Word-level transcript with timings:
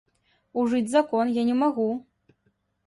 Ужыць 0.61 0.89
закон 0.95 1.25
я 1.41 1.47
не 1.51 1.55
магу. 1.63 1.89